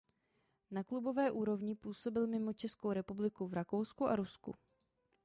[0.71, 4.55] Na klubové úrovni působil mimo Českou republiku v Rakousku a Rusku.